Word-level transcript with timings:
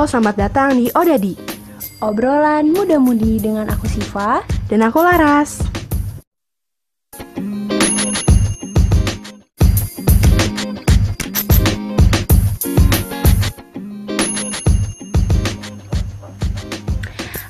Halo, 0.00 0.08
selamat 0.08 0.36
datang 0.48 0.80
di 0.80 0.88
Odadi 0.96 1.36
Obrolan 2.00 2.72
muda-mudi 2.72 3.36
dengan 3.36 3.68
aku 3.68 3.84
Siva 3.84 4.40
dan 4.64 4.80
aku 4.80 4.96
Laras. 4.96 5.60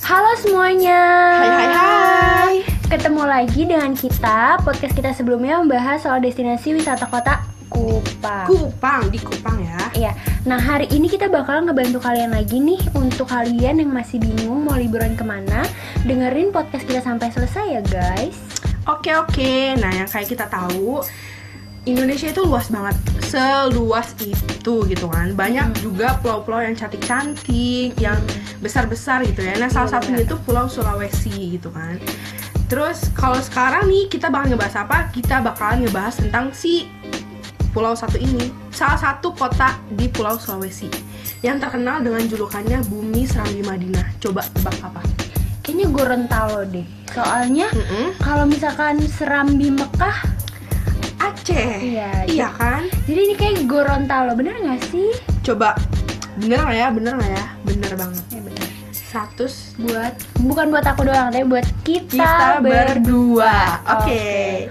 Halo 0.03 0.35
semuanya 0.43 1.03
Hai 1.39 1.50
hai 1.54 1.68
hai. 1.71 2.54
Ketemu 2.90 3.30
lagi 3.30 3.62
dengan 3.62 3.94
kita 3.94 4.58
Podcast 4.67 4.98
kita 4.98 5.14
sebelumnya 5.14 5.62
membahas 5.62 6.03
soal 6.03 6.18
destinasi 6.18 6.75
wisata 6.75 7.07
kota 7.07 7.50
Kupang 7.80 8.44
Kupang 8.44 9.02
di 9.08 9.16
Kupang 9.16 9.57
ya. 9.64 9.80
Iya, 9.96 10.12
nah 10.44 10.61
hari 10.61 10.86
ini 10.93 11.08
kita 11.08 11.32
bakal 11.32 11.64
ngebantu 11.64 12.04
kalian 12.04 12.36
lagi 12.36 12.61
nih 12.61 12.79
Untuk 12.93 13.32
kalian 13.32 13.80
yang 13.80 13.90
masih 13.90 14.21
bingung 14.21 14.68
mau 14.68 14.76
liburan 14.76 15.16
ke 15.16 15.25
mana 15.25 15.64
Dengerin 16.04 16.52
podcast 16.52 16.85
kita 16.85 17.00
sampai 17.00 17.32
selesai 17.32 17.80
ya 17.80 17.82
guys 17.88 18.36
Oke 18.88 19.12
oke. 19.12 19.76
Nah, 19.76 19.93
yang 19.93 20.08
kayak 20.08 20.29
kita 20.32 20.48
tahu 20.48 21.04
Indonesia 21.85 22.32
itu 22.32 22.43
luas 22.44 22.72
banget, 22.72 22.96
seluas 23.24 24.12
itu 24.21 24.74
gitu 24.88 25.07
kan. 25.08 25.36
Banyak 25.36 25.72
Hmm. 25.72 25.79
juga 25.80 26.16
pulau-pulau 26.21 26.64
yang 26.64 26.76
cantik-cantik, 26.76 27.96
yang 28.00 28.16
besar-besar 28.64 29.24
gitu 29.29 29.44
ya. 29.44 29.57
Nah, 29.60 29.68
salah 29.68 29.88
Iya, 29.88 29.94
satunya 30.00 30.21
itu 30.24 30.36
Pulau 30.44 30.66
Sulawesi 30.68 31.60
gitu 31.60 31.68
kan. 31.72 32.00
Terus 32.69 33.10
kalau 33.12 33.41
sekarang 33.42 33.91
nih 33.91 34.06
kita 34.06 34.30
bakal 34.30 34.55
ngebahas 34.55 34.77
apa? 34.86 34.98
Kita 35.10 35.42
bakalan 35.42 35.84
ngebahas 35.84 36.14
tentang 36.22 36.55
si 36.55 36.86
pulau 37.70 37.94
satu 37.94 38.19
ini, 38.19 38.50
salah 38.74 38.98
satu 38.98 39.30
kota 39.34 39.78
di 39.94 40.10
Pulau 40.10 40.36
Sulawesi 40.36 40.90
yang 41.40 41.62
terkenal 41.62 42.02
dengan 42.02 42.27
julukannya 42.27 42.82
Bumi 42.90 43.24
Serambi 43.24 43.62
Madinah. 43.62 44.18
Coba 44.18 44.42
tebak 44.50 44.77
apa? 44.82 45.02
Kayaknya 45.60 45.86
Gorontalo 45.92 46.60
deh 46.66 46.86
Soalnya 47.14 47.68
Mm-mm. 47.70 48.16
kalau 48.18 48.48
misalkan 48.48 48.98
Serambi 49.06 49.70
Mekah 49.70 50.18
Aceh. 51.20 51.84
Iya, 51.84 52.24
Iya 52.27 52.48
kan? 52.56 52.88
Jadi 53.04 53.20
ini 53.28 53.34
kayak 53.36 53.68
Gorontalo, 53.68 54.32
bener 54.34 54.56
nggak 54.56 54.80
sih? 54.88 55.12
Coba 55.44 55.77
bener 56.40 56.64
nggak 56.64 56.77
ya? 56.78 56.88
Bener 56.90 57.12
nggak 57.18 57.32
ya? 57.34 57.44
Bener 57.62 57.92
banget. 57.94 58.24
Ya 58.32 58.40
bener 58.40 58.66
100 59.10 59.82
buat 59.82 60.14
bukan 60.38 60.70
buat 60.70 60.86
aku 60.86 61.02
doang 61.02 61.34
tapi 61.34 61.42
buat 61.42 61.66
kita, 61.82 62.14
kita 62.14 62.62
berdua. 62.62 63.82
Oke. 63.98 64.70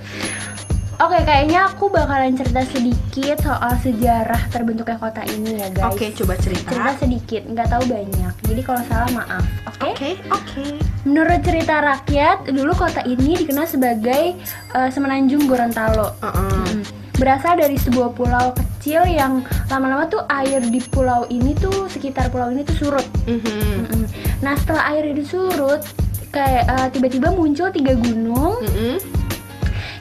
Oke. 0.99 1.09
Oke, 1.09 1.23
kayaknya 1.23 1.59
aku 1.67 1.87
bakalan 1.87 2.35
cerita 2.35 2.61
sedikit 2.67 3.35
soal 3.39 3.73
sejarah 3.79 4.41
terbentuknya 4.51 4.99
kota 4.99 5.23
ini 5.25 5.55
ya 5.55 5.67
guys. 5.71 5.95
Oke, 5.95 6.11
coba 6.15 6.35
cerita. 6.35 6.69
Cerita 6.69 6.93
sedikit, 6.99 7.41
nggak 7.47 7.67
tahu 7.71 7.83
banyak. 7.87 8.33
Jadi 8.43 8.61
kalau 8.63 8.81
salah 8.85 9.09
maaf. 9.11 9.43
Oke. 9.79 9.89
Oke, 9.95 10.09
oke. 10.27 10.65
Menurut 11.03 11.39
cerita 11.41 11.79
rakyat, 11.79 12.51
dulu 12.51 12.71
kota 12.75 13.03
ini 13.03 13.35
dikenal 13.35 13.63
sebagai 13.63 14.35
eh, 14.75 14.89
Semenanjung 14.91 15.47
Gorontalo. 15.47 16.19
Uh-uh. 16.19 16.67
Mm. 16.67 16.83
Berasal 17.15 17.59
dari 17.59 17.75
sebuah 17.75 18.15
pulau 18.15 18.55
kecil 18.55 19.03
yang 19.03 19.43
lama-lama 19.67 20.07
tuh 20.07 20.23
air 20.31 20.63
di 20.63 20.79
pulau 20.79 21.27
ini 21.27 21.51
tuh 21.51 21.91
sekitar 21.91 22.31
pulau 22.31 22.47
ini 22.47 22.63
tuh 22.63 22.75
surut. 22.75 23.07
Mhm. 23.27 23.43
Mm-mm. 23.43 24.03
Nah 24.39 24.55
setelah 24.55 24.95
air 24.95 25.11
itu 25.11 25.27
surut, 25.27 25.83
kayak 26.31 26.63
eh, 26.63 26.87
tiba-tiba 26.95 27.31
muncul 27.31 27.67
tiga 27.71 27.91
gunung, 27.91 28.63
Mhm. 28.63 29.18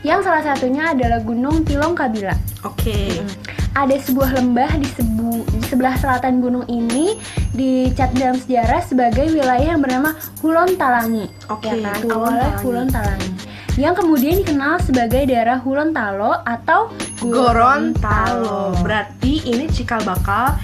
Yang 0.02 0.22
salah 0.22 0.41
satunya 0.41 0.92
adalah 0.92 1.18
Gunung 1.20 1.62
Tilong 1.62 1.92
Kabila. 1.92 2.34
Oke. 2.62 3.22
Ada 3.72 3.98
sebuah 4.00 4.34
lembah 4.34 4.70
di, 4.77 4.88
sebu- 4.90 5.46
di 5.48 5.62
sebelah 5.62 5.94
selatan 5.94 6.40
gunung 6.40 6.66
ini 6.66 7.14
dicat 7.52 8.10
dalam 8.12 8.34
sejarah 8.34 8.82
sebagai 8.82 9.30
wilayah 9.30 9.74
yang 9.74 9.83
bernama 9.83 10.14
Hulon 10.42 10.74
Talangi. 10.74 11.27
Oke, 11.46 11.70
ya 11.70 11.95
kan? 11.95 11.98
Hulon 12.02 12.14
Awalnya 12.14 12.42
Talangi. 12.50 12.62
Hulon 12.64 12.89
Talangi. 12.89 13.30
Yang 13.78 13.95
kemudian 14.02 14.34
dikenal 14.42 14.74
sebagai 14.83 15.23
daerah 15.24 15.62
Hulon 15.62 15.95
Talo 15.95 16.34
atau 16.42 16.90
Gorontalo. 17.23 18.74
Berarti 18.83 19.46
ini 19.46 19.70
cikal 19.70 20.02
bakal 20.02 20.58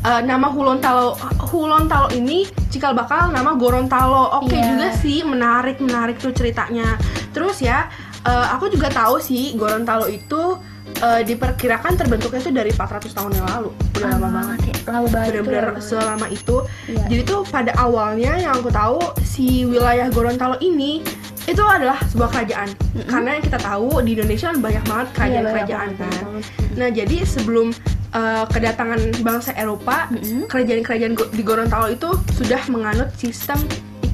eh, 0.00 0.22
nama 0.24 0.48
Hulontalo 0.48 1.20
Hulontalo 1.52 2.08
ini 2.16 2.48
cikal 2.72 2.96
bakal 2.96 3.28
nama 3.28 3.52
Gorontalo. 3.60 4.40
Oke 4.40 4.56
Iya. 4.56 4.72
juga 4.72 4.88
sih, 4.96 5.20
menarik 5.20 5.84
menarik 5.84 6.16
tuh 6.16 6.32
ceritanya. 6.32 6.96
Terus 7.36 7.60
ya, 7.60 7.92
eh, 8.26 8.46
aku 8.50 8.68
juga 8.68 8.90
tahu 8.90 9.16
sih 9.18 9.54
Gorontalo 9.54 10.06
itu 10.06 10.58
eh, 10.98 11.22
diperkirakan 11.22 11.94
terbentuknya 11.94 12.40
itu 12.40 12.50
dari 12.50 12.70
400 12.70 13.06
tahun 13.12 13.30
yang 13.32 13.46
lalu. 13.48 13.70
Udah 13.96 14.08
lama 14.16 14.28
banget. 14.34 14.58
ya. 14.64 14.74
Lama 14.86 15.08
banget. 15.08 15.28
benar-benar 15.32 15.66
selama 15.78 16.26
itu. 16.28 16.56
Iya. 16.86 17.04
Jadi 17.08 17.22
tuh 17.24 17.40
pada 17.46 17.72
awalnya 17.76 18.32
yang 18.36 18.52
aku 18.54 18.68
tahu 18.68 18.98
si 19.22 19.62
wilayah 19.64 20.10
Gorontalo 20.10 20.58
ini 20.60 21.00
itu 21.46 21.62
adalah 21.62 22.02
sebuah 22.10 22.26
kerajaan. 22.28 22.74
Mm-mm. 22.74 23.06
Karena 23.06 23.28
yang 23.38 23.44
kita 23.44 23.58
tahu 23.62 24.02
di 24.02 24.18
Indonesia 24.18 24.50
kan 24.50 24.58
banyak 24.58 24.84
banget 24.84 25.06
Iya, 25.06 25.14
kerajaan-kerajaan 25.14 25.88
banyak 25.94 25.98
kan. 26.02 26.42
Nah, 26.74 26.88
jadi 26.90 27.16
sebelum 27.22 27.66
uh, 28.10 28.44
kedatangan 28.50 29.00
bangsa 29.22 29.54
Eropa, 29.54 30.10
kerajaan-kerajaan 30.50 31.14
go- 31.14 31.30
di 31.30 31.42
Gorontalo 31.46 31.86
itu 31.86 32.10
sudah 32.34 32.58
menganut 32.66 33.14
sistem 33.14 33.62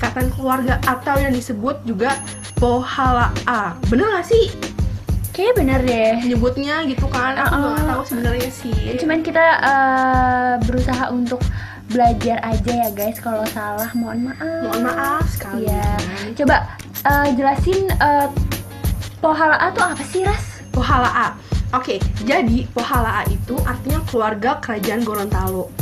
ikatan 0.02 0.34
keluarga 0.34 0.82
atau 0.82 1.14
yang 1.14 1.30
disebut 1.30 1.78
juga 1.86 2.18
Pohalaa. 2.58 3.78
Bener 3.86 4.10
gak 4.18 4.26
sih 4.26 4.50
Kayaknya 5.32 5.54
bener 5.56 5.80
deh. 5.80 6.12
nyebutnya 6.28 6.74
gitu 6.84 7.08
kan? 7.08 7.38
Aku 7.40 7.56
Uh-uh. 7.56 7.72
nggak 7.72 7.86
tahu 7.88 8.02
sebenarnya 8.04 8.50
sih. 8.52 8.76
Cuman 9.00 9.24
kita 9.24 9.46
eh, 9.64 10.52
berusaha 10.68 11.08
untuk 11.08 11.40
belajar 11.88 12.36
aja 12.44 12.72
ya 12.84 12.90
guys. 12.92 13.16
Kalau 13.16 13.40
salah 13.48 13.88
mohon 13.96 14.28
maaf. 14.28 14.44
mohon 14.68 14.92
maaf 14.92 15.24
sekali. 15.32 15.64
Iya. 15.72 15.88
Coba 16.36 16.76
eh, 17.08 17.26
jelasin 17.32 17.88
eh, 17.88 18.28
Pohalaa 19.24 19.72
tuh 19.72 19.86
apa 19.88 20.04
sih 20.04 20.20
Ras? 20.20 20.60
Pohalaa. 20.68 21.32
Oke, 21.72 21.96
jadi 22.28 22.68
Pohalaa 22.76 23.24
itu 23.32 23.56
artinya 23.64 24.04
keluarga 24.04 24.60
kerajaan 24.60 25.00
Gorontalo. 25.00 25.72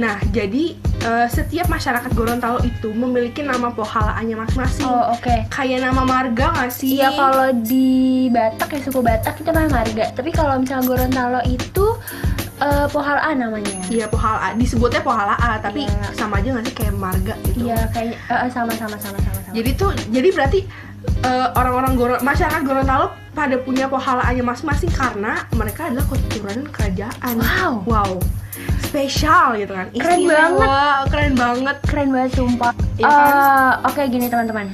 Nah, 0.00 0.16
jadi 0.32 0.72
eh, 1.06 1.26
setiap 1.30 1.70
masyarakat 1.70 2.10
Gorontalo 2.12 2.58
itu 2.60 2.90
memiliki 2.90 3.40
nama 3.40 3.70
Pohalaanya 3.70 4.42
masing-masing. 4.42 4.84
Oh 4.84 5.14
oke. 5.14 5.46
Kayak 5.46 5.86
nama 5.86 6.02
marga 6.02 6.50
nggak 6.52 6.70
sih? 6.70 6.98
Iya 6.98 7.14
kalau 7.14 7.48
di 7.62 7.88
Batak 8.28 8.74
ya 8.74 8.80
suku 8.82 9.00
Batak 9.00 9.38
itu 9.38 9.48
namanya 9.48 9.80
marga. 9.80 10.04
Tapi 10.12 10.30
kalau 10.30 10.58
misalnya 10.58 10.84
Gorontalo 10.84 11.40
itu 11.46 11.86
eh, 12.58 12.86
Pohalaa 12.90 13.30
namanya. 13.32 13.78
Iya 13.86 14.08
Pohalaa, 14.08 14.56
disebutnya 14.56 15.00
Pohalaa, 15.00 15.60
tapi 15.60 15.86
Iya. 15.86 16.08
sama 16.16 16.40
aja 16.40 16.48
nggak 16.50 16.64
sih 16.66 16.74
kayak 16.74 16.94
marga 16.96 17.34
gitu. 17.46 17.68
Iya 17.68 17.86
kayaknya 17.92 18.16
eh, 18.26 18.50
sama 18.50 18.72
sama 18.74 18.96
sama 18.96 19.18
sama 19.22 19.38
sama. 19.46 19.54
Jadi 19.54 19.70
tuh, 19.72 19.92
jadi 20.10 20.28
berarti 20.34 20.60
orang-orang 21.54 21.92
Goro- 21.94 22.18
masyarakat 22.18 22.66
Gorontalo 22.66 23.14
pada 23.30 23.54
punya 23.60 23.86
Pohalaanya 23.86 24.42
masing-masing 24.42 24.90
karena 24.90 25.44
mereka 25.54 25.86
adalah 25.86 26.02
keturunan 26.08 26.66
kerajaan. 26.66 27.34
Wow. 27.38 27.72
Wow. 27.86 28.12
Spesial 28.86 29.46
gitu 29.56 29.72
kan. 29.72 29.86
Keren 29.90 30.18
Istimewa, 30.20 31.04
Keren 31.06 31.32
banget. 31.34 31.76
keren 31.84 32.08
banget 32.10 32.30
sumpah. 32.34 32.72
Iya 32.96 33.04
kan? 33.04 33.26
Eh, 33.28 33.72
Oke 33.84 34.02
gini 34.06 34.26
teman-teman. 34.26 34.66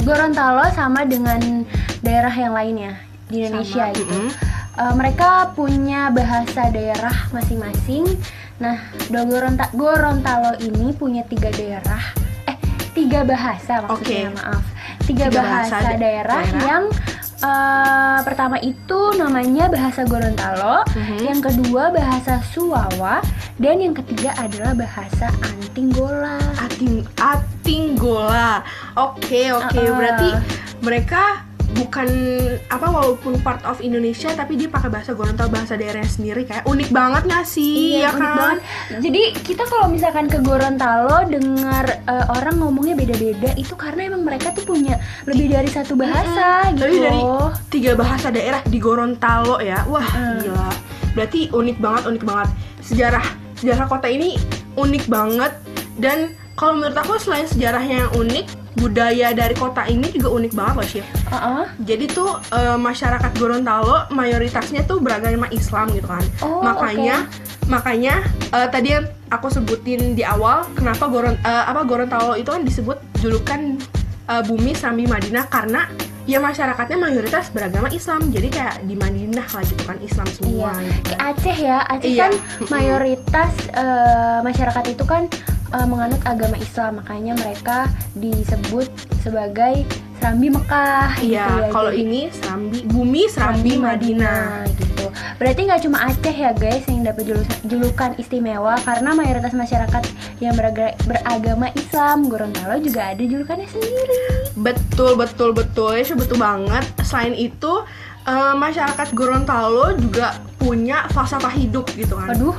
Gorontalo 0.00 0.64
sama 0.70 1.04
dengan 1.04 1.66
daerah 2.00 2.32
yang 2.32 2.52
lainnya 2.52 2.96
di 3.26 3.44
Indonesia 3.44 3.84
Sama, 3.86 3.96
gitu. 3.96 4.16
mm-mm. 4.16 4.30
Eh, 4.72 4.94
mereka 4.94 5.28
punya 5.52 6.08
bahasa 6.08 6.70
daerah 6.70 7.12
masing-masing. 7.30 8.08
Nah, 8.56 8.80
Goronta 9.08 9.68
Gorontalo 9.70 10.56
ini 10.58 10.92
punya 10.92 11.20
tiga 11.22 11.48
daerah, 11.50 12.00
eh 12.44 12.56
tiga 12.90 13.24
bahasa 13.24 13.80
maksudnya 13.82 14.28
Oke. 14.28 14.36
maaf, 14.36 14.64
tiga, 15.02 15.24
Tiga 15.26 15.36
bahasa, 15.38 15.74
bahasa 15.74 15.90
da- 15.90 15.98
daerah, 15.98 16.40
daerah. 16.42 16.62
yang 16.62 16.84
eh, 17.40 18.18
pertama 18.22 18.56
itu 18.60 19.16
namanya 19.16 19.68
bahasa 19.68 20.04
Gorontalo, 20.04 20.84
Mhm. 20.92 21.18
yang 21.24 21.40
kedua 21.40 21.90
bahasa 21.90 22.40
Suwawa, 22.52 23.24
dan 23.56 23.80
yang 23.80 23.96
ketiga 23.96 24.36
adalah 24.36 24.72
bahasa 24.72 25.32
Antinggola. 25.42 26.36
Ating 26.60 27.04
Atinggola. 27.16 28.60
Oke, 28.96 29.50
oke. 29.50 29.76
Uh-uh. 29.80 29.96
Berarti 29.96 30.30
mereka 30.80 31.44
bukan 31.70 32.08
apa 32.66 32.86
walaupun 32.86 33.38
part 33.40 33.62
of 33.62 33.78
Indonesia 33.78 34.30
tapi 34.34 34.58
dia 34.58 34.66
pakai 34.66 34.90
bahasa 34.90 35.14
Gorontalo 35.14 35.48
bahasa 35.48 35.78
daerahnya 35.78 36.10
sendiri 36.10 36.42
kayak 36.42 36.66
unik 36.66 36.90
banget 36.90 37.22
nggak 37.30 37.46
sih 37.46 38.02
ya 38.02 38.10
unik 38.10 38.18
kan? 38.18 38.36
banget. 38.36 38.58
Jadi 38.98 39.22
kita 39.46 39.62
kalau 39.66 39.86
misalkan 39.86 40.26
ke 40.26 40.38
Gorontalo 40.42 41.30
dengar 41.30 41.86
eh, 42.02 42.26
orang 42.34 42.58
ngomongnya 42.58 42.98
beda-beda 42.98 43.54
itu 43.54 43.74
karena 43.78 44.10
emang 44.10 44.26
mereka 44.26 44.50
tuh 44.50 44.66
punya 44.66 44.98
lebih 45.24 45.46
dari 45.46 45.70
satu 45.70 45.94
bahasa 45.94 46.74
gitu. 46.74 46.90
Lebih 46.90 47.00
dari 47.06 47.20
tiga 47.70 47.92
bahasa 47.94 48.28
daerah 48.28 48.60
di 48.66 48.78
Gorontalo 48.78 49.62
ya. 49.62 49.86
Wah, 49.86 50.02
Mm. 50.10 50.38
gila. 50.42 50.70
Berarti 51.14 51.40
unik 51.50 51.76
banget, 51.78 52.02
unik 52.06 52.22
banget. 52.26 52.48
Sejarah 52.82 53.24
sejarah 53.54 53.86
kota 53.86 54.08
ini 54.08 54.34
unik 54.74 55.04
banget 55.06 55.52
dan 56.00 56.32
kalau 56.54 56.76
menurut 56.76 56.96
aku 56.96 57.16
selain 57.16 57.48
sejarahnya 57.48 58.04
yang 58.04 58.12
unik, 58.14 58.46
budaya 58.76 59.32
dari 59.32 59.54
kota 59.56 59.82
ini 59.88 60.12
juga 60.12 60.28
unik 60.30 60.52
banget 60.52 60.74
loh, 60.76 60.86
Syif. 60.86 61.06
Uh-uh. 61.28 61.64
Jadi 61.82 62.04
tuh 62.06 62.36
eh, 62.52 62.76
masyarakat 62.76 63.32
Gorontalo 63.40 64.06
mayoritasnya 64.12 64.84
tuh 64.84 65.00
beragama 65.00 65.48
Islam 65.50 65.88
gitu 65.96 66.06
kan. 66.06 66.22
Oh, 66.44 66.60
makanya 66.60 67.26
makanya 67.66 68.20
eh, 68.52 68.68
tadi 68.68 68.98
yang 68.98 69.06
aku 69.30 69.48
sebutin 69.48 70.14
di 70.14 70.22
awal 70.22 70.66
kenapa 70.76 71.06
Goron 71.08 71.34
eh, 71.40 71.64
apa 71.66 71.82
Gorontalo 71.82 72.36
itu 72.36 72.50
kan 72.50 72.62
disebut 72.62 72.98
julukan 73.18 73.80
eh, 74.28 74.42
bumi 74.44 74.76
Sambi 74.76 75.08
Madinah 75.08 75.48
karena 75.48 75.88
ya 76.28 76.38
masyarakatnya 76.38 76.94
mayoritas 77.00 77.50
beragama 77.50 77.90
Islam. 77.90 78.30
Jadi 78.30 78.48
kayak 78.52 78.86
di 78.86 78.94
Madinah 78.94 79.48
lah 79.50 79.64
gitu 79.66 79.82
kan 79.82 79.98
Islam 79.98 80.28
semua. 80.30 80.70
Iya. 80.76 80.92
gitu. 80.94 81.14
Aceh 81.18 81.56
ya, 81.58 81.78
Aceh 81.88 82.10
Iya. 82.12 82.20
kan 82.22 82.32
mayoritas 82.70 83.52
eh, 83.72 84.38
masyarakat 84.44 84.84
itu 84.92 85.04
kan 85.08 85.26
eh, 85.70 85.86
menganut 85.86 86.22
agama 86.24 86.56
Islam, 86.56 86.98
makanya 86.98 87.32
mereka 87.36 87.78
disebut 88.14 88.86
sebagai 89.20 89.86
Serambi 90.20 90.52
Mekah. 90.52 91.16
gitu 91.16 91.32
Iya, 91.32 91.48
ya. 91.48 91.68
kalau 91.72 91.88
ini 91.90 92.28
Serambi 92.28 92.84
bumi 92.84 93.24
Serambi 93.24 93.72
Madinah. 93.74 94.68
gitu. 94.68 95.08
Berarti 95.40 95.60
nggak 95.64 95.80
cuma 95.80 95.98
Aceh 96.04 96.36
ya 96.36 96.52
guys 96.52 96.84
yang 96.84 97.08
dapat 97.08 97.24
julu- 97.24 97.58
julukan 97.64 98.12
istimewa 98.20 98.76
karena 98.84 99.16
mayoritas 99.16 99.56
masyarakat 99.56 100.02
yang 100.38 100.52
beraga- 100.52 100.92
beragama 101.02 101.72
Islam 101.72 102.28
Gorontalo 102.28 102.76
juga 102.78 103.16
ada 103.16 103.24
julukannya 103.24 103.64
sendiri. 103.64 104.52
Betul, 104.52 105.16
betul, 105.16 105.56
betul. 105.56 105.96
Ya, 105.96 106.04
betul 106.12 106.36
banget. 106.36 106.84
Selain 107.00 107.32
itu, 107.32 107.72
eh, 108.22 108.54
masyarakat 108.54 109.16
Gorontalo 109.16 109.96
juga 109.96 110.36
punya 110.60 111.08
falsafah 111.10 111.56
hidup 111.56 111.88
gitu 111.96 112.12
kan. 112.12 112.36
Waduh, 112.36 112.56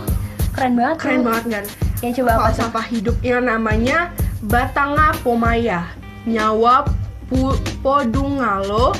keren 0.52 0.74
banget. 0.74 0.96
Keren 0.98 1.20
tuh. 1.22 1.26
banget 1.30 1.46
kan? 1.46 1.66
Ya 2.02 2.10
coba 2.12 2.30
apa? 2.34 2.42
Falsafah 2.50 2.86
hidup 2.88 3.18
yang 3.22 3.46
namanya 3.46 4.10
Batanga 4.42 5.14
Pomaya, 5.22 5.86
Nyawa 6.26 6.90
Pu 7.30 7.54
Podungalo, 7.80 8.92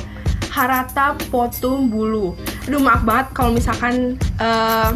Harata 0.48 1.18
Potum 1.28 1.90
Bulu. 1.90 2.38
Aduh 2.64 2.78
maaf 2.78 3.02
banget 3.02 3.26
kalau 3.34 3.50
misalkan 3.50 4.14
eh, 4.38 4.90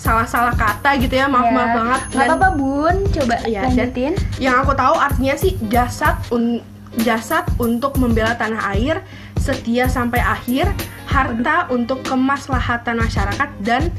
salah-salah 0.00 0.52
kata 0.52 0.96
gitu 0.98 1.14
ya, 1.14 1.28
maaf 1.28 1.48
Ya, 1.48 1.52
maaf 1.52 1.70
banget. 1.74 2.00
Dan- 2.10 2.28
apa-apa 2.30 2.48
bun, 2.56 2.96
coba 3.10 3.34
dan- 3.40 3.68
lanjutin. 3.68 4.12
yang 4.36 4.60
aku 4.60 4.72
tahu 4.72 4.94
artinya 4.96 5.34
sih 5.34 5.56
jasad 5.68 6.16
un- 6.28 6.64
jasad 7.00 7.44
untuk 7.58 7.96
membela 7.96 8.32
tanah 8.34 8.72
air, 8.72 9.04
setia 9.36 9.84
sampai 9.86 10.20
akhir, 10.20 10.70
harta 11.04 11.68
untuk 11.68 12.00
kemaslahatan 12.04 13.00
masyarakat 13.00 13.48
dan 13.60 13.92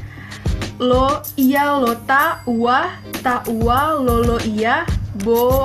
lo 0.78 1.22
iya 1.36 1.80
lota 1.80 2.40
uwa 2.46 2.92
ta 3.24 3.40
uwa 3.48 3.96
lolo 4.04 4.36
iya 4.44 4.84
bo 5.24 5.64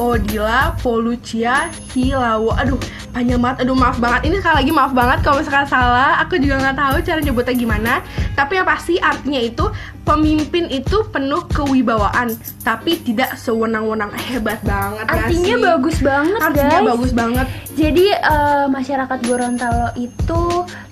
odila 0.00 0.72
polucia 0.80 1.68
hilawo 1.92 2.56
aduh 2.56 2.80
panjang 3.12 3.38
banget. 3.38 3.68
Aduh 3.68 3.76
maaf 3.76 4.00
banget. 4.00 4.32
Ini 4.32 4.40
sekali 4.40 4.56
lagi 4.64 4.72
maaf 4.72 4.92
banget 4.96 5.18
kalau 5.20 5.36
misalkan 5.44 5.68
salah. 5.68 6.16
Aku 6.24 6.40
juga 6.40 6.56
nggak 6.64 6.76
tahu 6.80 6.96
cara 7.04 7.20
nyebutnya 7.20 7.54
gimana. 7.54 7.92
Tapi 8.32 8.52
yang 8.56 8.64
pasti 8.66 8.96
artinya 8.96 9.36
itu 9.36 9.64
pemimpin 10.02 10.66
itu 10.72 11.04
penuh 11.12 11.44
kewibawaan 11.52 12.32
tapi 12.64 12.96
tidak 13.04 13.36
sewenang-wenang. 13.36 14.10
Hebat 14.16 14.64
banget 14.64 15.04
Artinya 15.06 15.54
sih? 15.54 15.62
bagus 15.62 15.96
banget 16.00 16.40
artinya 16.40 16.78
guys. 16.80 16.88
bagus 16.96 17.12
banget. 17.12 17.46
Jadi 17.76 18.06
eh, 18.10 18.66
masyarakat 18.72 19.18
Gorontalo 19.28 19.88
itu 19.94 20.42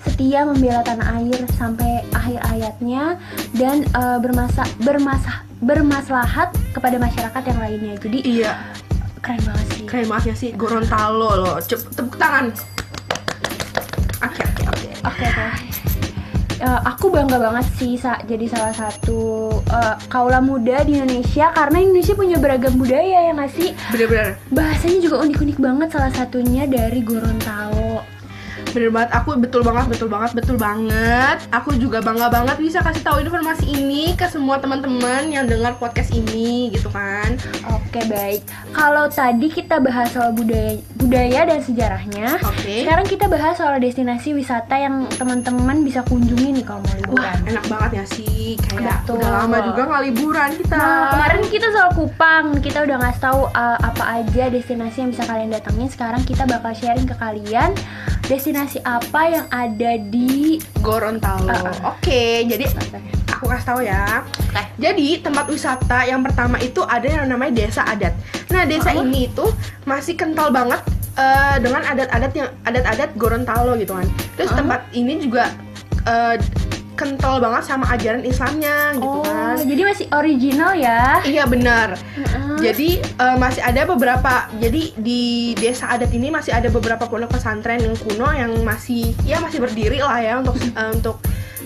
setia 0.05 0.45
membela 0.45 0.85
tanah 0.85 1.17
air 1.17 1.41
sampai 1.57 2.05
akhir 2.13 2.39
ayatnya 2.53 3.17
dan 3.57 3.81
eh, 3.83 4.17
bermasa 4.21 4.61
bermasa 4.79 5.41
bermaslahat 5.61 6.51
kepada 6.73 6.97
masyarakat 6.97 7.43
yang 7.47 7.59
lainnya. 7.61 7.93
Jadi 8.01 8.19
iya 8.25 8.53
keren 9.21 9.41
banget 9.45 9.65
sih. 9.69 9.83
keren 9.85 10.07
banget 10.09 10.25
ya 10.25 10.35
sih 10.35 10.49
Gorontalo 10.57 11.29
loh 11.37 11.55
Cep, 11.61 11.79
tepuk 11.93 12.17
tangan 12.17 12.49
oke 14.25 14.41
oke 14.41 14.63
oke 14.67 14.89
Oke 15.01 15.25
oke. 15.25 15.45
Eh, 16.61 16.81
aku 16.85 17.09
bangga 17.09 17.41
banget 17.41 17.65
sih 17.73 17.97
sa 17.97 18.21
jadi 18.21 18.45
salah 18.45 18.69
satu 18.69 19.49
eh, 19.65 19.97
kaula 20.13 20.37
muda 20.37 20.85
di 20.85 20.93
Indonesia 20.93 21.49
karena 21.57 21.81
Indonesia 21.81 22.13
punya 22.13 22.37
beragam 22.37 22.77
budaya 22.77 23.25
ya 23.25 23.33
nggak 23.33 23.49
sih? 23.49 23.73
bener-bener 23.89 24.37
Bahasanya 24.53 24.99
juga 25.01 25.25
unik-unik 25.25 25.57
banget 25.57 25.89
salah 25.89 26.13
satunya 26.13 26.69
dari 26.69 27.01
Gorontalo. 27.01 27.80
Bener 28.71 28.89
banget 28.91 29.11
aku 29.11 29.29
betul 29.37 29.61
banget 29.61 29.85
betul 29.87 30.07
banget 30.07 30.31
betul 30.35 30.57
banget 30.57 31.37
aku 31.51 31.75
juga 31.75 31.99
bangga 31.99 32.27
banget 32.27 32.57
bisa 32.59 32.79
kasih 32.79 33.03
tahu 33.03 33.17
informasi 33.23 33.65
ini 33.67 34.13
ke 34.15 34.27
semua 34.27 34.59
teman-teman 34.59 35.27
yang 35.27 35.45
dengar 35.45 35.75
podcast 35.75 36.11
ini 36.11 36.71
gitu 36.71 36.87
kan 36.91 37.35
Oke 37.91 38.07
baik. 38.07 38.47
Kalau 38.71 39.11
tadi 39.11 39.51
kita 39.51 39.83
bahas 39.83 40.15
soal 40.15 40.31
budaya 40.31 40.79
budaya 40.95 41.43
dan 41.43 41.59
sejarahnya, 41.59 42.39
oke 42.39 42.71
sekarang 42.87 43.03
kita 43.03 43.27
bahas 43.27 43.59
soal 43.59 43.75
destinasi 43.81 44.31
wisata 44.31 44.79
yang 44.79 45.11
teman-teman 45.19 45.83
bisa 45.83 45.99
kunjungi 46.07 46.55
nih 46.55 46.63
kalau 46.63 46.79
mau 46.87 47.19
wah 47.19 47.35
liburan. 47.35 47.37
enak 47.51 47.65
banget 47.67 47.91
ya 47.99 48.05
sih 48.15 48.55
kayak 48.63 49.03
Betul. 49.03 49.19
udah 49.19 49.31
lama 49.43 49.57
juga 49.65 49.81
nggak 49.91 50.03
liburan 50.07 50.49
kita 50.55 50.77
Nah, 50.77 51.03
kemarin 51.11 51.41
kita 51.51 51.67
soal 51.73 51.89
Kupang, 51.91 52.45
kita 52.63 52.79
udah 52.87 52.95
ngasih 53.01 53.21
tahu 53.21 53.41
uh, 53.51 53.77
apa 53.81 54.03
aja 54.23 54.43
destinasi 54.47 54.97
yang 55.03 55.09
bisa 55.11 55.23
kalian 55.27 55.49
datengin. 55.51 55.89
Sekarang 55.91 56.21
kita 56.23 56.43
bakal 56.47 56.71
sharing 56.71 57.03
ke 57.03 57.15
kalian 57.17 57.73
destinasi 58.27 58.60
apa 58.83 59.21
yang 59.25 59.45
ada 59.49 59.91
di 59.97 60.57
Gorontalo 60.79 61.49
Uh, 61.49 61.65
uh. 61.67 61.97
oke 61.97 62.21
jadi 62.45 62.65
aku 63.31 63.45
kasih 63.49 63.65
tahu 63.65 63.81
ya 63.81 64.21
Oke. 64.51 64.63
Jadi 64.83 65.23
tempat 65.23 65.47
wisata 65.47 66.03
yang 66.03 66.19
pertama 66.19 66.59
itu 66.59 66.83
ada 66.83 67.07
yang 67.07 67.23
namanya 67.23 67.63
desa 67.63 67.87
adat. 67.87 68.11
Nah 68.51 68.67
desa 68.67 68.91
Oh. 68.91 68.99
ini 68.99 69.31
itu 69.31 69.47
masih 69.87 70.19
kental 70.19 70.51
banget 70.51 70.83
eh, 71.15 71.55
dengan 71.63 71.87
adat-adat 71.87 72.31
yang 72.35 72.51
adat-adat 72.67 73.15
Gorontalo 73.15 73.79
gitu 73.79 73.95
kan. 73.95 74.03
Terus 74.35 74.51
Oh. 74.51 74.59
tempat 74.59 74.83
ini 74.91 75.23
juga 75.23 75.55
eh, 76.03 76.35
kental 77.01 77.41
banget 77.41 77.65
sama 77.65 77.89
ajaran 77.89 78.21
Islamnya 78.21 78.93
gitu 78.93 79.17
Oh, 79.17 79.25
kan. 79.25 79.57
jadi 79.65 79.81
masih 79.81 80.05
original 80.13 80.71
ya? 80.77 81.17
Iya 81.25 81.49
benar. 81.49 81.97
Heeh. 81.97 82.57
Jadi 82.61 82.89
eh, 83.01 83.37
masih 83.41 83.61
ada 83.65 83.81
beberapa 83.89 84.45
jadi 84.61 84.93
di 84.93 85.21
desa 85.57 85.89
adat 85.89 86.13
ini 86.13 86.29
masih 86.29 86.53
ada 86.53 86.69
beberapa 86.69 87.09
pondok 87.09 87.33
pesantren 87.33 87.81
yang 87.81 87.97
kuno 87.97 88.29
yang 88.29 88.53
masih 88.61 89.17
ya 89.25 89.41
masih 89.41 89.57
berdiri 89.57 89.97
lah 89.97 90.21
ya 90.21 90.37
untuk 90.37 90.53
eh, 90.79 90.89
untuk 90.93 91.17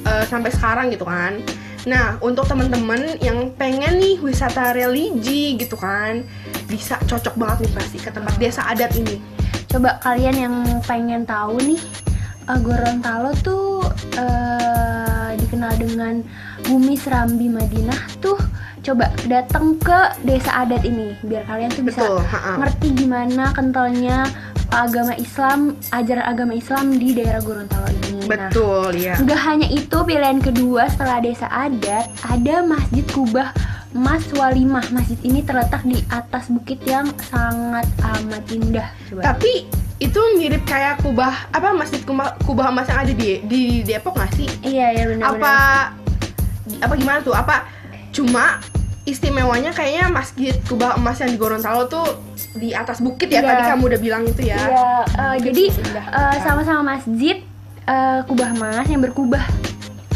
eh, 0.08 0.24
sampai 0.24 0.56
sekarang 0.56 0.88
gitu 0.88 1.04
kan. 1.04 1.44
Nah, 1.86 2.18
untuk 2.18 2.50
teman-teman 2.50 3.22
yang 3.22 3.54
pengen 3.54 4.02
nih 4.02 4.18
wisata 4.18 4.74
religi 4.74 5.54
gitu 5.54 5.78
kan, 5.78 6.26
bisa 6.66 6.98
cocok 7.06 7.38
banget 7.38 7.70
nih 7.70 7.74
pasti 7.78 7.98
ke 8.02 8.10
tempat 8.10 8.34
desa 8.42 8.66
adat 8.66 8.90
ini. 8.98 9.22
Coba 9.70 10.02
kalian 10.02 10.34
yang 10.34 10.56
pengen 10.82 11.30
tahu 11.30 11.62
nih, 11.62 11.78
uh, 12.50 12.58
Gorontalo 12.58 13.38
tuh 13.46 13.86
uh, 14.18 15.05
dikenal 15.46 15.74
dengan 15.78 16.26
bumi 16.66 16.98
Serambi 16.98 17.48
Madinah 17.48 18.20
tuh. 18.20 18.38
Coba 18.86 19.10
datang 19.26 19.82
ke 19.82 20.14
desa 20.22 20.62
adat 20.62 20.86
ini 20.86 21.18
biar 21.26 21.42
kalian 21.50 21.74
tuh 21.74 21.82
bisa 21.90 22.06
Betul, 22.06 22.22
ngerti 22.62 22.88
gimana 22.94 23.50
kentalnya 23.50 24.30
agama 24.70 25.18
Islam, 25.18 25.74
ajaran 25.90 26.26
agama 26.26 26.54
Islam 26.54 26.94
di 26.94 27.18
daerah 27.18 27.42
Gorontalo 27.42 27.90
ini. 27.90 28.30
Nah, 28.30 28.50
Betul, 28.50 29.02
ya. 29.02 29.18
Nggak 29.18 29.42
hanya 29.42 29.68
itu, 29.74 29.98
pilihan 30.06 30.38
kedua 30.38 30.86
setelah 30.90 31.18
desa 31.18 31.50
adat, 31.50 32.14
ada 32.30 32.56
Masjid 32.62 33.06
Kubah 33.10 33.50
Mas 33.96 34.28
Walimah. 34.36 34.86
Masjid 34.92 35.18
ini 35.24 35.42
terletak 35.42 35.82
di 35.88 36.04
atas 36.12 36.52
bukit 36.52 36.84
yang 36.84 37.08
sangat 37.32 37.88
amat 38.04 38.44
indah. 38.52 38.90
Coba. 39.10 39.34
Tapi 39.34 39.66
itu 39.96 40.20
mirip 40.36 40.64
kayak 40.64 41.00
kubah 41.00 41.48
apa 41.50 41.72
masjid 41.72 42.04
kubah, 42.04 42.36
kubah 42.44 42.68
emas 42.68 42.88
yang 42.88 43.00
ada 43.00 43.14
di 43.14 43.40
di 43.44 43.62
Depok 43.82 44.14
nggak 44.14 44.32
sih? 44.36 44.48
Iya, 44.62 44.88
ya 44.92 45.04
benar 45.08 45.26
apa 45.32 45.56
apa 46.82 46.94
gimana 46.96 47.20
tuh 47.22 47.32
apa 47.32 47.64
cuma 48.12 48.60
istimewanya 49.06 49.70
kayaknya 49.70 50.10
masjid 50.10 50.58
kubah 50.66 50.98
emas 50.98 51.22
yang 51.22 51.30
di 51.30 51.38
Gorontalo 51.38 51.86
tuh 51.86 52.04
di 52.58 52.74
atas 52.74 53.00
bukit 53.00 53.30
ya 53.30 53.40
Iya. 53.40 53.48
tadi 53.48 53.62
kamu 53.70 53.84
udah 53.86 54.00
bilang 54.02 54.24
itu 54.26 54.42
ya 54.44 54.58
Iya, 54.58 54.88
eh, 55.06 55.36
jadi 55.46 55.64
eh, 55.94 56.36
sama-sama 56.42 56.98
masjid 56.98 57.38
eh, 57.86 58.20
kubah 58.26 58.50
emas 58.52 58.88
yang 58.90 59.00
berkubah 59.00 59.46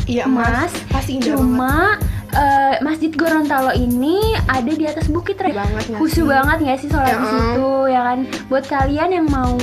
iya 0.03 0.25
emas. 0.25 0.50
emas 0.67 0.71
pasti 0.89 1.21
indah 1.21 1.38
banget 1.38 1.98
Eh, 2.29 2.75
masjid 2.86 3.09
Gorontalo 3.09 3.74
ini 3.74 4.38
ada 4.45 4.69
di 4.69 4.86
atas 4.86 5.09
bukit, 5.09 5.41
Re. 5.41 5.50
banget 5.50 5.98
Khusus 5.98 6.29
banget 6.29 6.62
nggak 6.62 6.77
sih 6.77 6.89
sholat 6.89 7.17
di 7.17 7.25
Ya, 7.25 7.31
situ 7.33 7.71
ya 7.89 8.01
kan? 8.05 8.19
Buat 8.53 8.65
kalian 8.69 9.09
yang 9.09 9.25
mau 9.33 9.57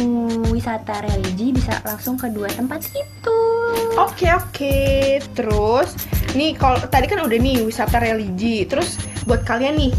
wisata 0.50 0.98
religi 1.06 1.54
bisa 1.54 1.78
langsung 1.86 2.18
ke 2.18 2.26
dua 2.26 2.50
tempat 2.50 2.82
itu. 2.90 3.38
Oke 3.94 4.34
oke 4.34 4.78
terus 5.38 5.94
nih 6.34 6.58
kalau 6.58 6.82
tadi 6.90 7.06
kan 7.06 7.22
udah 7.22 7.38
nih 7.38 7.62
wisata 7.62 8.02
religi 8.02 8.66
terus 8.66 8.98
buat 9.30 9.46
kalian 9.46 9.78
nih 9.78 9.92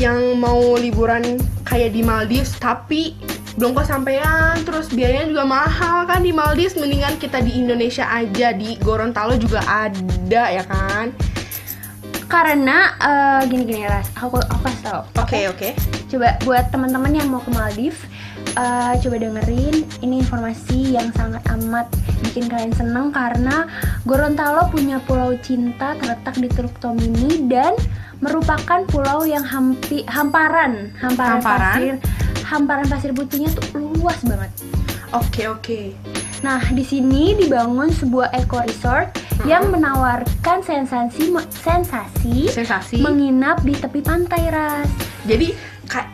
yang 0.00 0.40
mau 0.40 0.78
liburan 0.80 1.36
kayak 1.68 1.92
di 1.92 2.00
Maldives 2.00 2.56
tapi 2.56 3.14
belum 3.58 3.74
kesampaian 3.74 4.54
terus 4.62 4.86
biayanya 4.94 5.34
juga 5.34 5.44
mahal 5.44 6.06
kan 6.06 6.22
di 6.22 6.30
Maldives 6.30 6.78
mendingan 6.78 7.18
kita 7.18 7.42
di 7.42 7.58
Indonesia 7.58 8.06
aja 8.06 8.54
di 8.54 8.78
Gorontalo 8.78 9.34
juga 9.34 9.58
ada 9.66 10.54
ya 10.54 10.62
kan 10.62 11.10
Karena 12.28 12.92
eh, 13.00 13.40
gini-gini 13.48 13.88
lah, 13.88 14.04
aku 14.20 14.36
aku 14.36 14.60
kasih 14.68 14.82
tau. 14.84 15.00
Oke 15.16 15.48
oke. 15.48 15.68
Coba 16.12 16.36
buat 16.44 16.68
teman-teman 16.68 17.12
yang 17.16 17.28
mau 17.32 17.40
ke 17.40 17.48
Maldives, 17.52 18.04
eh, 18.52 18.92
coba 19.00 19.16
dengerin 19.16 19.82
ini 20.04 20.20
informasi 20.20 20.92
yang 20.92 21.08
sangat 21.16 21.40
amat 21.56 21.88
bikin 22.28 22.46
kalian 22.52 22.72
seneng 22.76 23.08
karena 23.10 23.64
Gorontalo 24.04 24.68
punya 24.68 25.00
pulau 25.08 25.32
cinta 25.40 25.96
terletak 25.96 26.36
di 26.36 26.48
Teluk 26.52 26.76
Tomini 26.84 27.48
dan 27.48 27.72
merupakan 28.20 28.82
pulau 28.90 29.24
yang 29.24 29.46
hampi, 29.46 30.02
hamparan, 30.04 30.92
hamparan, 31.00 31.38
Hamparan? 31.40 31.72
pasir, 31.72 31.94
hamparan 32.44 32.86
pasir 32.90 33.10
putihnya 33.14 33.48
tuh 33.54 33.78
luas 33.78 34.20
banget. 34.26 34.50
Oke 35.16 35.48
oke. 35.48 35.80
Nah, 36.44 36.62
di 36.70 36.84
sini 36.86 37.34
dibangun 37.34 37.90
sebuah 37.90 38.30
eco 38.36 38.62
resort 38.62 39.10
yang 39.44 39.70
menawarkan 39.70 40.58
sensasi 40.60 41.30
sensasi 41.52 42.48
Sensasi. 42.48 42.98
menginap 42.98 43.62
di 43.62 43.70
tepi 43.70 44.00
pantai 44.00 44.50
ras. 44.50 44.88
Jadi 45.22 45.54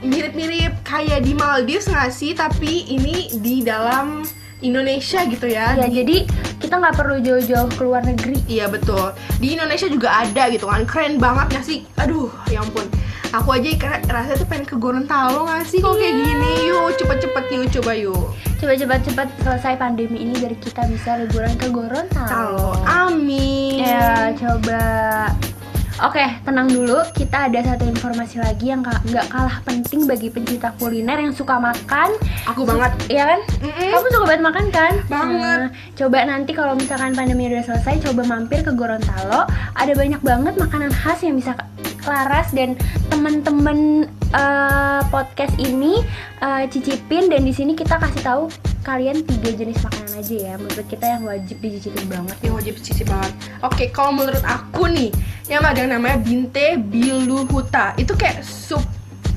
mirip-mirip 0.03 0.75
kayak 0.83 1.23
di 1.23 1.33
Maldives 1.33 1.87
nggak 1.87 2.11
sih? 2.11 2.33
Tapi 2.33 2.91
ini 2.91 3.33
di 3.35 3.61
dalam 3.61 4.23
Indonesia 4.61 5.25
gitu 5.25 5.47
ya. 5.47 5.73
Ya, 5.75 5.89
Di- 5.89 5.95
jadi 5.99 6.17
kita 6.59 6.79
nggak 6.79 6.97
perlu 6.97 7.17
jauh-jauh 7.21 7.69
ke 7.71 7.83
luar 7.83 8.03
negeri. 8.03 8.41
Iya 8.47 8.69
betul. 8.69 9.13
Di 9.37 9.53
Indonesia 9.53 9.89
juga 9.89 10.21
ada 10.21 10.49
gitu 10.49 10.65
kan. 10.65 10.85
Keren 10.85 11.17
banget 11.17 11.47
nggak 11.53 11.67
sih? 11.67 11.79
Aduh, 11.97 12.29
ya 12.49 12.61
ampun. 12.61 12.87
Aku 13.35 13.51
aja 13.51 13.67
rasanya 14.07 14.39
tuh 14.39 14.47
pengen 14.47 14.63
ke 14.63 14.79
Gorontalo 14.79 15.43
nggak 15.43 15.67
sih? 15.67 15.83
Kok 15.83 15.99
kayak 15.99 16.15
Iya. 16.15 16.23
gini? 16.23 16.53
Yuk 16.71 16.95
cepet-cepet 17.03 17.45
yuk 17.51 17.67
coba 17.81 17.93
yuk. 17.99 18.25
Coba 18.63 18.73
cepat-cepat 18.79 19.29
selesai 19.43 19.75
pandemi 19.75 20.23
ini 20.23 20.39
biar 20.39 20.55
kita 20.63 20.87
bisa 20.87 21.19
liburan 21.19 21.51
ke 21.59 21.67
Gorontalo. 21.67 22.79
Amin. 22.87 23.83
Ya, 23.83 24.31
coba. 24.39 24.83
Oke, 26.03 26.27
tenang 26.43 26.67
dulu. 26.71 27.03
Kita 27.15 27.47
ada 27.47 27.59
satu 27.63 27.87
informasi 27.87 28.43
lagi 28.43 28.71
yang 28.71 28.83
nggak 28.83 29.31
kalah 29.31 29.63
penting 29.63 30.11
bagi 30.11 30.27
pencinta 30.27 30.75
kuliner 30.79 31.19
yang 31.23 31.31
suka 31.31 31.55
makan. 31.59 32.15
Aku 32.51 32.67
banget. 32.67 32.95
Iya 33.07 33.35
kan? 33.35 33.41
Mm-mm. 33.63 33.91
Kamu 33.95 34.07
suka 34.11 34.27
banget 34.27 34.43
makan 34.43 34.67
kan? 34.75 34.93
Banget. 35.07 35.59
Nah, 35.59 35.71
coba 35.95 36.19
nanti 36.27 36.51
kalau 36.51 36.75
misalkan 36.75 37.15
pandemi 37.15 37.47
udah 37.47 37.63
selesai, 37.63 38.11
coba 38.11 38.27
mampir 38.27 38.67
ke 38.67 38.75
Gorontalo. 38.75 39.47
Ada 39.79 39.95
banyak 39.95 40.23
banget 40.23 40.55
makanan 40.59 40.91
khas 40.91 41.23
yang 41.23 41.39
bisa 41.39 41.55
laras 42.05 42.49
dan 42.53 42.77
temen-temen 43.09 44.09
eh, 44.33 45.03
podcast 45.09 45.55
ini 45.61 46.01
eh, 46.41 46.65
cicipin 46.69 47.33
dan 47.33 47.45
di 47.45 47.53
sini 47.53 47.73
kita 47.73 47.97
kasih 48.01 48.23
tahu 48.23 48.43
kalian 48.85 49.25
tiga 49.25 49.51
jenis 49.57 49.81
makanan 49.81 50.13
aja 50.21 50.37
ya 50.37 50.55
menurut 50.61 50.87
kita 50.93 51.07
yang 51.09 51.23
wajib 51.25 51.57
dicicipin 51.65 52.05
banget. 52.05 52.37
yang 52.45 52.55
wajib 52.61 52.75
sisi 52.85 53.03
banget. 53.09 53.33
Oke, 53.65 53.89
kalau 53.89 54.13
menurut 54.13 54.45
aku 54.45 54.93
nih, 54.93 55.09
yang 55.49 55.65
ada 55.65 55.81
yang 55.81 55.97
namanya 55.97 56.21
binte 56.21 56.77
biluhuta. 56.77 57.97
Itu 57.97 58.13
kayak 58.13 58.45
sup 58.45 58.85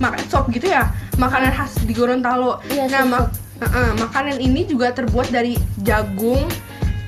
makan 0.04 0.20
sop 0.28 0.52
gitu 0.52 0.68
ya, 0.68 0.92
makanan 1.16 1.56
khas 1.56 1.80
di 1.88 1.96
Gorontalo. 1.96 2.60
Iya, 2.70 2.92
nah, 2.92 3.02
sup, 3.08 3.10
mak- 3.10 3.32
uh-uh, 3.64 3.90
makanan 4.04 4.38
ini 4.44 4.68
juga 4.68 4.92
terbuat 4.92 5.32
dari 5.32 5.56
jagung. 5.80 6.44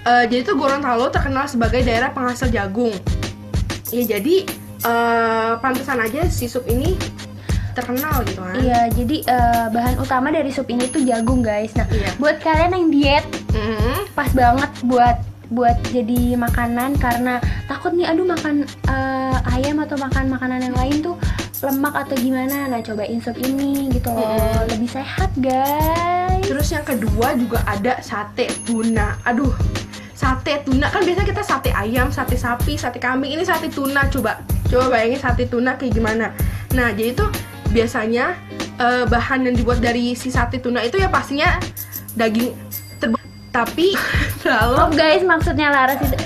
Eh, 0.07 0.25
jadi 0.31 0.41
tuh 0.47 0.55
Gorontalo 0.55 1.11
terkenal 1.11 1.45
sebagai 1.45 1.83
daerah 1.83 2.15
penghasil 2.15 2.47
jagung. 2.49 2.95
Ya 3.91 4.17
jadi 4.17 4.47
eh 4.79 5.51
pantesan 5.57 5.99
aja 5.99 6.23
si 6.27 6.45
sup 6.45 6.63
ini 6.65 6.95
terkenal 7.71 8.25
gitu 8.27 8.41
kan. 8.41 8.55
Iya, 8.55 8.91
jadi 8.91 9.17
eh, 9.23 9.65
bahan 9.71 9.95
utama 9.97 10.29
dari 10.29 10.49
sup 10.49 10.67
ini 10.67 10.87
tuh 10.87 10.99
jagung 11.01 11.39
guys. 11.39 11.71
Nah, 11.73 11.87
Iya. 11.87 12.11
buat 12.17 12.37
kalian 12.39 12.71
yang 12.71 12.87
diet 12.89 13.25
Mm-mm. 13.51 14.07
pas 14.13 14.29
banget 14.31 14.71
buat 14.83 15.17
buat 15.49 15.77
jadi 15.89 16.37
makanan 16.37 17.01
karena 17.01 17.41
takut 17.65 17.89
nih 17.89 18.05
aduh 18.05 18.21
makan 18.21 18.63
eh, 18.85 19.37
ayam 19.49 19.81
atau 19.81 19.97
makan 19.97 20.29
makanan 20.29 20.61
yang 20.61 20.75
lain 20.77 21.01
tuh 21.01 21.15
lemak 21.59 21.91
atau 21.91 22.15
gimana 22.15 22.69
nah 22.69 22.79
cobain 22.79 23.17
sup 23.19 23.33
ini 23.35 23.89
gitu 23.89 24.13
loh 24.13 24.21
Mm-mm. 24.21 24.69
lebih 24.69 24.89
sehat 24.89 25.33
guys 25.35 26.45
Terus 26.45 26.69
yang 26.69 26.81
kedua 26.83 27.35
juga 27.35 27.61
ada 27.63 27.99
sate 27.99 28.49
tuna. 28.65 29.13
Aduh, 29.21 29.53
sate 30.11 30.65
tuna 30.65 30.89
kan 30.89 31.05
biasanya 31.05 31.27
kita 31.29 31.43
sate 31.45 31.69
ayam, 31.69 32.09
sate 32.09 32.33
sapi, 32.33 32.73
sate 32.73 32.97
kambing. 32.97 33.37
Ini 33.37 33.45
sate 33.45 33.69
tuna 33.69 34.09
coba. 34.09 34.41
Coba 34.69 34.85
bayangin 34.93 35.19
sate 35.19 35.49
tuna 35.49 35.75
kayak 35.75 35.97
gimana. 35.97 36.31
Nah, 36.77 36.93
jadi 36.93 37.17
tuh 37.17 37.29
biasanya 37.73 38.37
eh, 38.77 39.03
bahan 39.09 39.49
yang 39.49 39.55
dibuat 39.57 39.81
dari 39.81 40.13
si 40.13 40.29
sate 40.29 40.61
tuna 40.61 40.81
itu 40.85 40.97
ya 41.01 41.09
pastinya 41.09 41.57
daging 42.17 42.53
tapi 43.49 43.97
oh 44.45 44.71
lalu 44.77 44.97
guys 44.97 45.23
maksudnya 45.25 45.73
Laras 45.73 45.99
itu 45.99 46.17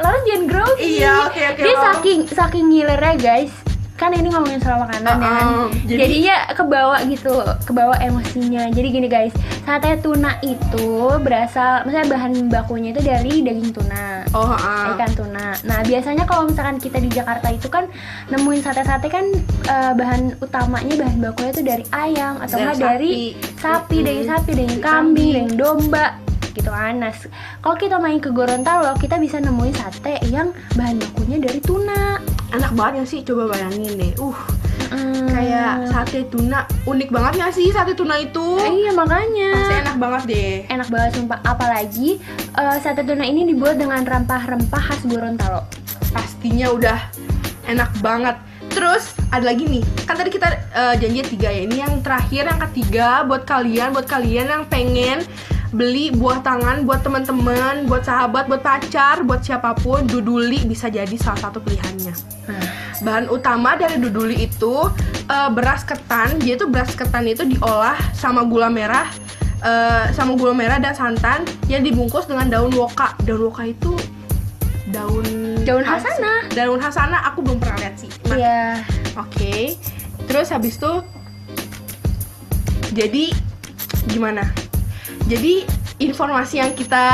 Laras 0.00 0.22
jangan 0.24 0.44
grogi 0.48 1.02
Iya, 1.02 1.28
oke, 1.28 1.40
oke, 1.54 1.60
dia 1.60 1.74
oh. 1.76 1.82
saking 1.92 2.20
saking 2.30 2.64
ngilernya 2.72 3.14
guys 3.20 3.52
kan 4.00 4.16
ini 4.16 4.32
ngomongin 4.32 4.64
soal 4.64 4.80
makanan 4.80 5.20
ya 5.20 5.28
kan 5.28 5.44
Uh-uh, 5.44 5.68
jadi- 5.84 6.00
jadinya 6.00 6.36
kebawa 6.56 6.96
gitu 7.04 7.34
kebawa 7.68 7.94
emosinya 8.00 8.72
jadi 8.72 8.88
gini 8.88 9.08
guys 9.12 9.36
sate 9.68 10.00
tuna 10.00 10.40
itu 10.40 11.20
berasal 11.20 11.84
misalnya 11.84 12.08
bahan 12.16 12.48
bakunya 12.48 12.96
itu 12.96 13.04
dari 13.04 13.44
daging 13.44 13.76
tuna 13.76 14.24
oh 14.32 14.54
ah. 14.54 14.94
ikan 14.94 15.10
tuna. 15.12 15.58
Nah 15.66 15.82
biasanya 15.82 16.22
kalau 16.22 16.46
misalkan 16.46 16.78
kita 16.78 17.02
di 17.02 17.10
Jakarta 17.10 17.50
itu 17.50 17.66
kan 17.66 17.90
nemuin 18.30 18.62
sate-sate 18.62 19.10
kan 19.10 19.26
eh, 19.66 19.92
bahan 19.98 20.38
utamanya 20.38 20.94
bahan 20.94 21.18
bakunya 21.18 21.50
itu 21.50 21.62
dari 21.66 21.84
ayam 21.90 22.38
atau 22.38 22.62
enggak 22.62 22.78
dari 22.78 23.34
sapi. 23.58 23.98
Mm-mm. 23.98 24.06
daging 24.06 24.28
sapi, 24.30 24.50
daging 24.54 24.82
Kambing. 24.82 25.34
daging 25.34 25.50
domba 25.58 26.14
gitu 26.54 26.70
kan. 26.70 27.02
Nah 27.02 27.10
kalau 27.58 27.76
kita 27.78 27.96
main 27.98 28.22
ke 28.22 28.30
Gorontalo 28.30 28.94
kita 28.98 29.18
bisa 29.18 29.42
nemuin 29.42 29.74
sate 29.74 30.22
yang 30.30 30.54
bahan 30.78 31.02
bakunya 31.02 31.42
dari 31.42 31.58
tuna. 31.58 32.22
Enak 32.50 32.72
banget 32.74 32.92
ya 33.00 33.04
sih 33.06 33.20
coba 33.22 33.50
bayangin 33.50 33.94
deh. 33.96 34.12
Uh, 34.18 34.38
Mm. 34.90 35.30
kayak 35.30 35.86
sate 35.86 36.26
tuna 36.26 36.66
unik 36.82 37.14
banget 37.14 37.32
nggak 37.38 37.54
sih 37.54 37.70
sate 37.70 37.94
tuna 37.94 38.18
itu? 38.18 38.58
Eh, 38.58 38.74
iya 38.74 38.90
makanya. 38.90 39.54
Pasti 39.54 39.76
enak 39.86 39.96
banget 40.02 40.22
deh. 40.26 40.54
Enak 40.66 40.88
banget 40.90 41.10
sumpah. 41.14 41.38
Apalagi 41.46 42.18
eh, 42.58 42.76
sate 42.82 43.06
tuna 43.06 43.22
ini 43.22 43.46
dibuat 43.46 43.78
dengan 43.78 44.02
rempah-rempah 44.02 44.82
khas 44.82 45.06
Gorontalo. 45.06 45.62
pastinya 46.10 46.74
udah 46.74 46.98
enak 47.70 47.90
banget. 48.02 48.34
Terus 48.70 49.14
ada 49.30 49.46
lagi 49.46 49.62
nih, 49.62 49.82
kan 50.10 50.18
tadi 50.18 50.30
kita 50.34 50.46
eh, 50.74 50.94
janji 50.98 51.22
tiga 51.22 51.54
ya. 51.54 51.62
Ini 51.70 51.76
yang 51.86 52.02
terakhir, 52.02 52.50
yang 52.50 52.60
ketiga 52.66 53.22
buat 53.22 53.46
kalian, 53.46 53.94
buat 53.94 54.10
kalian 54.10 54.46
yang 54.50 54.64
pengen 54.66 55.22
beli 55.70 56.10
buah 56.10 56.42
tangan 56.42 56.82
buat 56.82 57.06
teman-teman, 57.06 57.86
buat 57.86 58.02
sahabat, 58.02 58.50
buat 58.50 58.62
pacar, 58.62 59.22
buat 59.22 59.38
siapa 59.42 59.78
pun, 59.78 60.02
duduli 60.02 60.66
bisa 60.66 60.90
jadi 60.90 61.14
salah 61.14 61.50
satu 61.50 61.62
pilihannya. 61.62 62.14
Nah, 62.50 62.66
Bahan 63.00 63.32
utama 63.32 63.78
dari 63.78 63.96
duduli 63.96 64.44
itu 64.50 64.74
eh, 65.30 65.50
beras 65.54 65.86
ketan. 65.86 66.42
Jadi 66.42 66.58
itu 66.58 66.66
beras 66.66 66.92
ketan 66.92 67.24
itu 67.30 67.46
diolah 67.46 67.96
sama 68.12 68.42
gula 68.44 68.66
merah, 68.66 69.06
eh, 69.62 70.10
sama 70.10 70.34
gula 70.34 70.52
merah 70.52 70.82
dan 70.82 70.92
santan 70.92 71.46
yang 71.70 71.86
dibungkus 71.86 72.26
dengan 72.26 72.50
daun 72.50 72.74
woka. 72.74 73.14
Daun 73.22 73.46
woka 73.46 73.62
itu 73.70 73.94
daun 74.90 75.24
Daun 75.62 75.86
hasana. 75.86 76.50
Daun 76.50 76.80
hasana 76.82 77.30
aku 77.30 77.46
belum 77.46 77.62
pernah 77.62 77.78
lihat 77.78 77.94
sih. 77.94 78.10
Nah, 78.26 78.36
Iya. 78.36 78.62
Oke. 79.16 79.78
Terus 80.26 80.50
habis 80.50 80.76
itu 80.76 80.92
jadi 82.90 83.30
gimana? 84.10 84.50
Jadi 85.30 85.62
informasi 86.02 86.58
yang 86.58 86.74
kita 86.74 87.06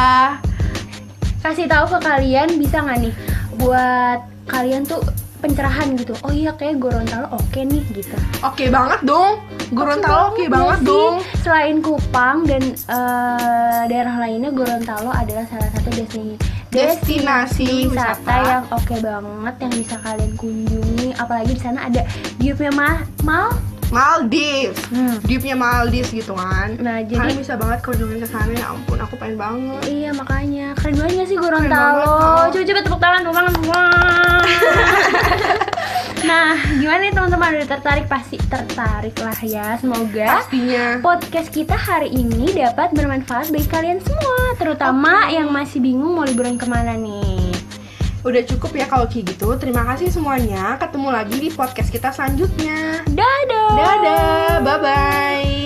kasih 1.45 1.69
tahu 1.69 1.85
ke 1.93 1.99
kalian 2.01 2.57
bisa 2.57 2.81
nggak 2.81 2.99
nih 3.05 3.15
buat 3.61 4.25
kalian 4.49 4.89
tuh 4.89 5.05
pencerahan 5.37 5.95
gitu 5.95 6.17
oh 6.25 6.33
iya 6.33 6.51
kayak 6.57 6.81
Gorontalo 6.81 7.29
oke 7.39 7.61
nih 7.61 7.85
gitu 7.93 8.17
oke 8.41 8.65
banget 8.73 9.01
dong. 9.05 9.39
Gorontalo 9.71 10.33
oke 10.33 10.43
banget 10.49 10.79
sih. 10.83 10.89
dong. 10.89 11.15
selain 11.45 11.77
Kupang 11.85 12.49
dan 12.49 12.63
eh, 12.73 13.83
daerah 13.87 14.17
lainnya 14.17 14.51
Gorontalo 14.51 15.13
adalah 15.13 15.45
salah 15.47 15.71
satu 15.77 15.89
destinasi 15.93 16.41
Destinasi 16.73 17.89
wisata, 17.89 18.21
wisata. 18.21 18.35
yang 18.43 18.65
oke 18.75 18.95
banget 19.01 19.55
yang 19.63 19.73
bisa 19.77 19.97
kalian 20.03 20.33
kunjungi 20.35 21.09
apalagi 21.15 21.53
di 21.55 21.63
sana 21.63 21.87
ada 21.87 22.03
viewnya 22.43 22.73
mah 22.75 22.97
mal 23.23 23.55
Maldives. 23.91 24.79
Hmm. 24.91 25.17
Deepnya 25.23 25.55
Maldives 25.55 26.11
gitu 26.11 26.35
kan. 26.35 26.75
nah 26.83 27.01
Kalian 27.03 27.33
jadi 27.33 27.33
bisa 27.39 27.55
banget 27.55 27.79
kunjungin 27.87 28.19
ke 28.23 28.29
sana 28.29 28.53
ya 28.53 28.75
ampun 28.75 28.99
aku 28.99 29.15
pengen 29.19 29.39
banget. 29.39 29.83
Iya 29.87 30.11
makanya 30.15 30.75
keren 30.75 30.95
banget 30.99 31.13
nggak 31.23 31.29
sih 31.31 31.39
Gorontalo. 31.39 32.51
Coba 32.51 32.65
coba 32.67 32.81
tepuk 32.83 33.01
tangan, 33.01 33.21
tepuk 33.23 33.37
tangan. 33.37 33.55
Wah. 33.71 34.43
nah, 36.31 36.51
gimana 36.77 37.01
nih 37.07 37.13
teman-teman 37.15 37.51
udah 37.63 37.69
tertarik 37.71 38.07
pasti 38.11 38.37
tertarik 38.51 39.17
lah 39.23 39.39
ya. 39.47 39.79
Semoga 39.79 40.43
Pastinya. 40.43 40.99
podcast 40.99 41.49
kita 41.55 41.79
hari 41.79 42.11
ini 42.11 42.51
dapat 42.55 42.91
bermanfaat 42.91 43.55
bagi 43.55 43.69
kalian 43.71 44.03
semua, 44.03 44.59
terutama 44.59 45.31
yang 45.31 45.51
masih 45.55 45.79
bingung 45.79 46.19
mau 46.19 46.27
liburan 46.27 46.59
ke 46.59 46.67
mana 46.67 46.99
nih. 46.99 47.46
Udah 48.27 48.43
cukup 48.43 48.75
ya 48.75 48.91
kalau 48.91 49.07
kayak 49.07 49.39
gitu. 49.39 49.55
Terima 49.55 49.87
kasih 49.87 50.11
semuanya. 50.11 50.75
Ketemu 50.83 51.09
lagi 51.15 51.37
di 51.39 51.51
podcast 51.55 51.95
kita 51.95 52.11
selanjutnya. 52.11 53.07
Dadah. 53.07 53.71
Dadah, 53.79 54.51
bye 54.67 54.79
bye. 54.83 55.66